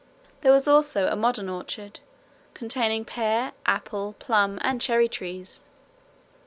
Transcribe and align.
There 0.41 0.51
was 0.51 0.67
also 0.67 1.05
a 1.09 1.15
modern 1.15 1.47
orchard, 1.47 1.99
containing 2.55 3.05
pear, 3.05 3.51
apple, 3.67 4.15
plum, 4.17 4.57
and 4.63 4.81
cherry 4.81 5.07
trees. 5.07 5.61